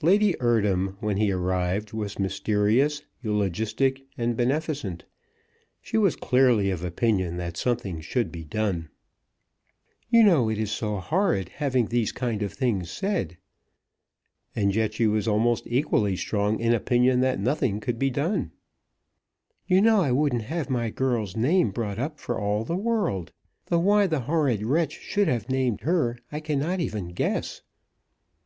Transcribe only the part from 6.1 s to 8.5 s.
clearly of opinion that something should be